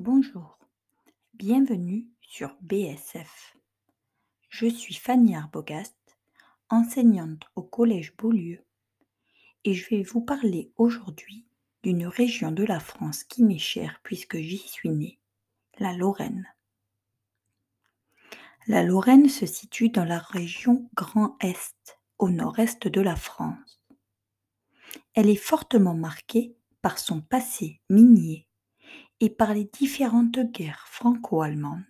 Bonjour, 0.00 0.60
bienvenue 1.34 2.06
sur 2.20 2.56
BSF. 2.60 3.56
Je 4.48 4.68
suis 4.68 4.94
Fanny 4.94 5.34
Arbogast, 5.34 5.98
enseignante 6.68 7.42
au 7.56 7.64
Collège 7.64 8.14
Beaulieu, 8.16 8.64
et 9.64 9.74
je 9.74 9.90
vais 9.90 10.04
vous 10.04 10.20
parler 10.20 10.70
aujourd'hui 10.76 11.48
d'une 11.82 12.06
région 12.06 12.52
de 12.52 12.62
la 12.62 12.78
France 12.78 13.24
qui 13.24 13.42
m'est 13.42 13.58
chère 13.58 13.98
puisque 14.04 14.36
j'y 14.36 14.58
suis 14.58 14.90
née, 14.90 15.18
la 15.80 15.92
Lorraine. 15.94 16.46
La 18.68 18.84
Lorraine 18.84 19.28
se 19.28 19.46
situe 19.46 19.88
dans 19.88 20.04
la 20.04 20.20
région 20.20 20.88
Grand 20.94 21.36
Est, 21.40 21.98
au 22.20 22.30
nord-est 22.30 22.86
de 22.86 23.00
la 23.00 23.16
France. 23.16 23.80
Elle 25.14 25.28
est 25.28 25.34
fortement 25.34 25.94
marquée 25.94 26.54
par 26.82 27.00
son 27.00 27.20
passé 27.20 27.80
minier 27.90 28.47
et 29.20 29.30
par 29.30 29.54
les 29.54 29.64
différentes 29.64 30.38
guerres 30.38 30.86
franco-allemandes, 30.88 31.84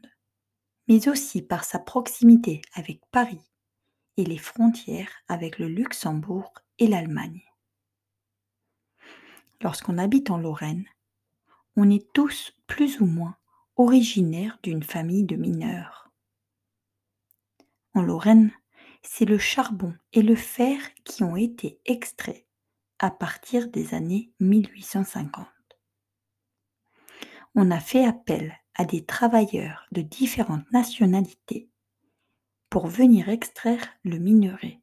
mais 0.89 1.09
aussi 1.09 1.43
par 1.43 1.65
sa 1.65 1.79
proximité 1.79 2.63
avec 2.75 3.01
Paris 3.11 3.43
et 4.17 4.25
les 4.25 4.39
frontières 4.39 5.13
avec 5.29 5.59
le 5.59 5.69
Luxembourg 5.69 6.53
et 6.79 6.87
l'Allemagne. 6.87 7.43
Lorsqu'on 9.61 9.99
habite 9.99 10.31
en 10.31 10.39
Lorraine, 10.39 10.87
on 11.77 11.91
est 11.91 12.13
tous 12.13 12.53
plus 12.67 13.01
ou 13.01 13.07
moins 13.07 13.37
originaires 13.77 14.59
d'une 14.63 14.83
famille 14.83 15.25
de 15.25 15.37
mineurs. 15.37 16.11
En 17.95 18.03
Lorraine, 18.03 18.53
c'est 19.03 19.25
le 19.25 19.39
charbon 19.39 19.95
et 20.13 20.23
le 20.23 20.37
fer 20.37 20.79
qui 21.05 21.23
ont 21.23 21.37
été 21.37 21.81
extraits 21.85 22.47
à 22.99 23.11
partir 23.11 23.69
des 23.69 23.95
années 23.95 24.33
1850 24.41 25.47
on 27.61 27.73
a 27.73 27.81
fait 27.81 28.05
appel 28.05 28.57
à 28.77 28.85
des 28.85 29.05
travailleurs 29.05 29.89
de 29.91 30.01
différentes 30.01 30.71
nationalités 30.71 31.69
pour 32.71 32.87
venir 32.87 33.29
extraire 33.29 33.85
le 34.05 34.19
minerai. 34.19 34.81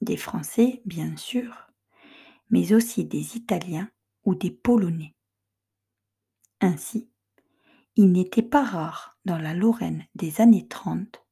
Des 0.00 0.16
Français, 0.16 0.82
bien 0.86 1.16
sûr, 1.16 1.70
mais 2.50 2.72
aussi 2.72 3.04
des 3.04 3.36
Italiens 3.36 3.88
ou 4.24 4.34
des 4.34 4.50
Polonais. 4.50 5.14
Ainsi, 6.60 7.08
il 7.94 8.10
n'était 8.10 8.42
pas 8.42 8.64
rare 8.64 9.16
dans 9.24 9.38
la 9.38 9.54
Lorraine 9.54 10.04
des 10.16 10.40
années 10.40 10.66
30 10.66 11.24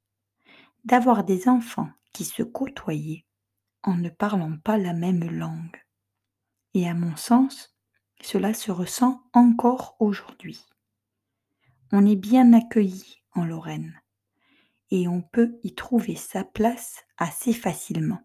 d'avoir 0.85 1.25
des 1.25 1.49
enfants 1.49 1.91
qui 2.13 2.25
se 2.25 2.45
côtoyaient 2.45 3.27
en 3.83 3.97
ne 3.97 4.11
parlant 4.11 4.59
pas 4.59 4.79
la 4.79 4.93
même 4.93 5.29
langue. 5.29 5.85
Et 6.73 6.89
à 6.89 6.95
mon 6.95 7.17
sens, 7.17 7.74
cela 8.25 8.55
se 8.55 8.73
ressent 8.73 9.23
encore 9.35 9.97
aujourd'hui. 10.01 10.65
On 11.93 12.07
est 12.07 12.17
bien 12.17 12.55
accueilli 12.55 13.19
en 13.35 13.45
Lorraine 13.45 14.01
et 14.91 15.07
on 15.09 15.21
peut 15.21 15.59
y 15.63 15.75
trouver 15.75 16.17
sa 16.17 16.43
place 16.43 17.05
assez 17.19 17.53
facilement. 17.53 18.23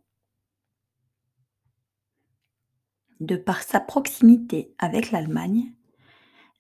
De 3.19 3.35
par 3.35 3.61
sa 3.61 3.81
proximité 3.81 4.73
avec 4.77 5.11
l'Allemagne, 5.11 5.73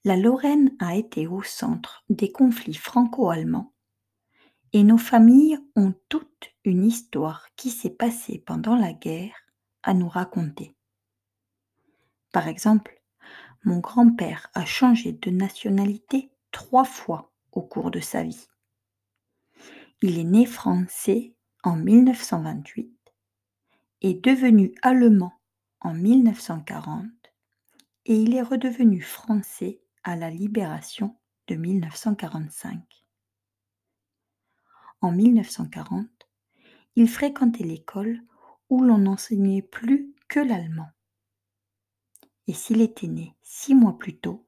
la 0.03 0.17
Lorraine 0.17 0.75
a 0.79 0.97
été 0.97 1.25
au 1.25 1.41
centre 1.41 2.03
des 2.09 2.33
conflits 2.33 2.73
franco-allemands 2.73 3.73
et 4.73 4.83
nos 4.83 4.97
familles 4.97 5.57
ont 5.77 5.93
toute 6.09 6.51
une 6.65 6.83
histoire 6.83 7.47
qui 7.55 7.69
s'est 7.69 7.89
passée 7.89 8.43
pendant 8.45 8.75
la 8.75 8.91
guerre 8.91 9.45
à 9.83 9.93
nous 9.93 10.09
raconter. 10.09 10.75
Par 12.33 12.49
exemple, 12.49 12.98
mon 13.63 13.79
grand-père 13.79 14.49
a 14.53 14.65
changé 14.65 15.11
de 15.11 15.31
nationalité 15.31 16.31
trois 16.51 16.85
fois 16.85 17.31
au 17.51 17.61
cours 17.61 17.91
de 17.91 17.99
sa 17.99 18.23
vie. 18.23 18.47
Il 20.01 20.17
est 20.17 20.23
né 20.23 20.45
français 20.45 21.35
en 21.63 21.75
1928, 21.75 22.93
est 24.01 24.23
devenu 24.23 24.73
allemand 24.81 25.33
en 25.81 25.93
1940 25.93 27.05
et 28.05 28.15
il 28.15 28.33
est 28.33 28.41
redevenu 28.41 29.01
français 29.01 29.81
à 30.03 30.15
la 30.15 30.29
libération 30.29 31.17
de 31.47 31.55
1945. 31.55 32.81
En 35.01 35.11
1940, 35.11 36.07
il 36.95 37.09
fréquentait 37.09 37.63
l'école 37.63 38.21
où 38.69 38.83
l'on 38.83 38.99
n'enseignait 38.99 39.61
plus 39.61 40.13
que 40.27 40.39
l'allemand 40.39 40.89
et 42.49 42.53
s'il 42.53 42.81
était 42.81 43.05
né 43.05 43.35
six 43.43 43.75
mois 43.75 43.99
plus 43.99 44.17
tôt, 44.17 44.47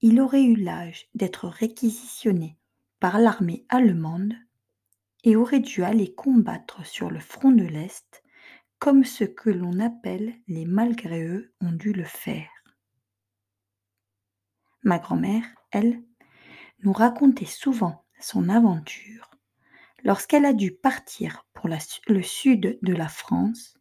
il 0.00 0.20
aurait 0.20 0.44
eu 0.44 0.54
l'âge 0.54 1.08
d'être 1.16 1.48
réquisitionné 1.48 2.56
par 3.00 3.18
l'armée 3.18 3.66
allemande 3.68 4.32
et 5.24 5.34
aurait 5.34 5.58
dû 5.58 5.82
aller 5.82 6.14
combattre 6.14 6.86
sur 6.86 7.10
le 7.10 7.18
front 7.18 7.50
de 7.50 7.64
l'Est 7.64 8.22
comme 8.78 9.04
ce 9.04 9.24
que 9.24 9.50
l'on 9.50 9.80
appelle 9.80 10.36
les 10.46 10.64
malgré 10.66 11.24
eux 11.24 11.52
ont 11.60 11.72
dû 11.72 11.92
le 11.92 12.04
faire. 12.04 12.48
Ma 14.84 15.00
grand-mère, 15.00 15.44
elle, 15.72 16.00
nous 16.84 16.92
racontait 16.92 17.44
souvent 17.44 18.04
son 18.20 18.48
aventure 18.48 19.32
lorsqu'elle 20.04 20.44
a 20.44 20.52
dû 20.52 20.70
partir 20.70 21.44
pour 21.54 21.68
le 21.68 22.22
sud 22.22 22.78
de 22.80 22.94
la 22.94 23.08
France 23.08 23.76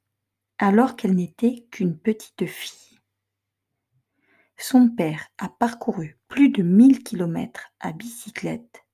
alors 0.58 0.96
qu'elle 0.96 1.14
n'était 1.14 1.68
qu'une 1.70 1.96
petite 1.96 2.48
fille. 2.48 2.99
Son 4.62 4.90
père 4.90 5.30
a 5.38 5.48
parcouru 5.48 6.20
plus 6.28 6.50
de 6.50 6.64
1000 6.64 7.02
kilomètres 7.02 7.72
à 7.80 7.94
bicyclette 7.94 8.86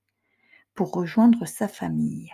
pour 0.76 0.92
rejoindre 0.92 1.48
sa 1.48 1.68
famille. 1.68 2.32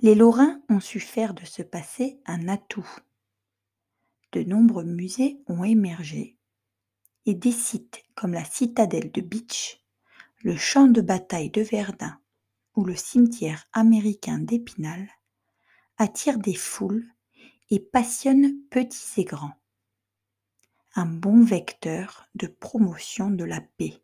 Les 0.00 0.14
Lorrains 0.14 0.60
ont 0.68 0.78
su 0.78 1.00
faire 1.00 1.32
de 1.32 1.46
ce 1.46 1.62
passé 1.62 2.20
un 2.26 2.48
atout. 2.48 2.86
De 4.32 4.42
nombreux 4.42 4.84
musées 4.84 5.40
ont 5.46 5.64
émergé 5.64 6.36
et 7.24 7.32
des 7.32 7.50
sites 7.50 8.04
comme 8.14 8.34
la 8.34 8.44
citadelle 8.44 9.10
de 9.10 9.22
Beach, 9.22 9.82
le 10.42 10.54
champ 10.54 10.86
de 10.86 11.00
bataille 11.00 11.50
de 11.50 11.62
Verdun 11.62 12.20
ou 12.74 12.84
le 12.84 12.94
cimetière 12.94 13.64
américain 13.72 14.38
d'Épinal 14.38 15.08
attirent 15.96 16.38
des 16.38 16.54
foules 16.54 17.08
et 17.70 17.80
passionnent 17.80 18.54
petits 18.68 19.22
et 19.22 19.24
grands 19.24 19.56
un 20.98 21.04
bon 21.04 21.44
vecteur 21.44 22.26
de 22.34 22.46
promotion 22.46 23.30
de 23.30 23.44
la 23.44 23.60
paix. 23.60 24.02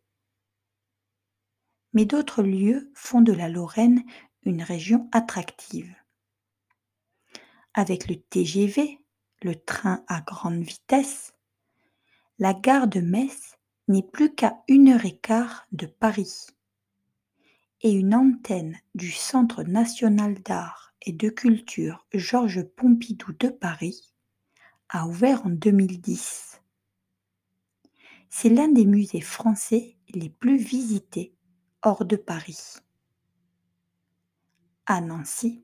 Mais 1.93 2.05
d'autres 2.05 2.43
lieux 2.43 2.91
font 2.93 3.21
de 3.21 3.33
la 3.33 3.49
Lorraine 3.49 4.03
une 4.43 4.61
région 4.61 5.09
attractive. 5.11 5.95
Avec 7.73 8.07
le 8.07 8.15
TGV, 8.17 8.99
le 9.41 9.55
train 9.55 10.03
à 10.07 10.21
grande 10.21 10.61
vitesse, 10.61 11.33
la 12.37 12.53
gare 12.53 12.87
de 12.87 12.99
Metz 12.99 13.57
n'est 13.87 14.03
plus 14.03 14.33
qu'à 14.35 14.61
une 14.67 14.89
heure 14.89 15.05
et 15.05 15.17
quart 15.17 15.65
de 15.71 15.87
Paris. 15.87 16.45
Et 17.81 17.91
une 17.91 18.13
antenne 18.13 18.77
du 18.93 19.11
Centre 19.11 19.63
national 19.63 20.35
d'art 20.43 20.93
et 21.01 21.11
de 21.11 21.29
culture 21.29 22.05
Georges 22.13 22.63
Pompidou 22.63 23.33
de 23.33 23.49
Paris 23.49 24.13
a 24.89 25.07
ouvert 25.07 25.45
en 25.45 25.49
2010 25.49 26.52
c'est 28.35 28.49
l'un 28.49 28.67
des 28.67 28.87
musées 28.87 29.21
français 29.21 29.95
les 30.09 30.27
plus 30.27 30.57
visités 30.57 31.35
hors 31.83 32.03
de 32.03 32.15
Paris. 32.15 32.77
À 34.87 35.01
Nancy, 35.01 35.63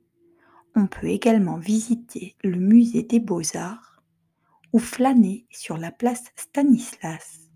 on 0.75 0.85
peut 0.85 1.07
également 1.07 1.57
visiter 1.57 2.35
le 2.44 2.59
musée 2.59 3.02
des 3.02 3.19
beaux-arts 3.19 4.03
ou 4.72 4.78
flâner 4.78 5.47
sur 5.50 5.78
la 5.78 5.91
place 5.91 6.25
Stanislas, 6.35 7.50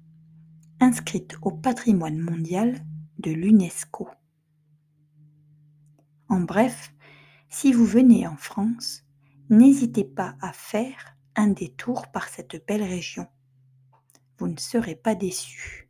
inscrite 0.80 1.38
au 1.44 1.52
patrimoine 1.52 2.18
mondial 2.18 2.84
de 3.20 3.30
l'UNESCO. 3.30 4.10
En 6.28 6.40
bref, 6.40 6.92
si 7.50 7.72
vous 7.72 7.86
venez 7.86 8.26
en 8.26 8.36
France, 8.36 9.04
n'hésitez 9.52 10.06
pas 10.06 10.34
à 10.42 10.52
faire 10.54 11.16
un 11.36 11.50
détour 11.50 12.08
par 12.08 12.30
cette 12.30 12.66
belle 12.66 12.84
région 12.84 13.28
vous 14.44 14.50
ne 14.50 14.60
serez 14.60 14.96
pas 14.96 15.16
déçus. 15.16 15.88